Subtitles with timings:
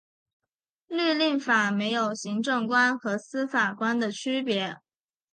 [0.87, 4.77] 律令法没有行政官和司法官的区别。